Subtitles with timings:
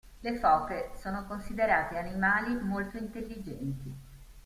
[0.23, 3.95] Le foche sono considerate animali molto intelligenti.